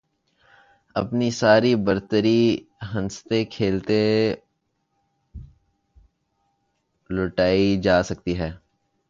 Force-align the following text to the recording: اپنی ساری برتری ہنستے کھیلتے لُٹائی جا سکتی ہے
اپنی 0.95 1.29
ساری 1.31 1.75
برتری 1.75 2.41
ہنستے 2.93 3.43
کھیلتے 3.45 4.01
لُٹائی 7.09 7.77
جا 7.81 8.01
سکتی 8.03 8.37
ہے 8.39 8.51